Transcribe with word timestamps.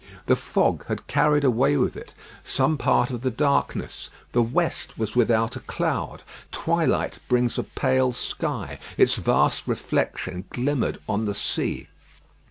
The 0.25 0.35
fog 0.35 0.87
had 0.87 1.05
carried 1.05 1.43
away 1.43 1.77
with 1.77 1.95
it 1.95 2.15
some 2.43 2.75
part 2.75 3.11
of 3.11 3.21
the 3.21 3.29
darkness. 3.29 4.09
The 4.31 4.41
west 4.41 4.97
was 4.97 5.15
without 5.15 5.55
a 5.55 5.59
cloud. 5.59 6.23
Twilight 6.51 7.19
brings 7.27 7.59
a 7.59 7.63
pale 7.63 8.11
sky. 8.11 8.79
Its 8.97 9.17
vast 9.17 9.67
reflection 9.67 10.45
glimmered 10.51 10.97
on 11.07 11.25
the 11.25 11.35
sea. 11.35 11.87